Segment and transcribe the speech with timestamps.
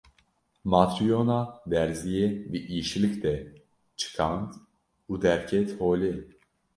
[0.69, 1.39] Matryona
[1.71, 3.33] derziyê di îşlik de
[3.99, 4.49] çikand
[5.11, 6.13] û derket holê.